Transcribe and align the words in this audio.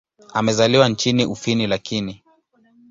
Amezaliwa 0.33 0.89
nchini 0.89 1.25
Ufini 1.25 1.67
lakini. 1.67 2.23